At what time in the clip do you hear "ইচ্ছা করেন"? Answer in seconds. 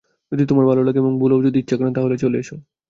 1.59-1.93